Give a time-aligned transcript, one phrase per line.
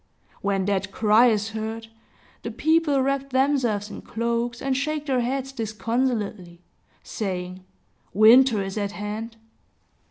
[0.41, 1.85] When that cry is heard,
[2.41, 6.63] the people wrap themselves in cloaks, and shake their heads disconsolately,
[7.03, 7.63] saying,
[8.11, 9.37] "Winter is at hand!"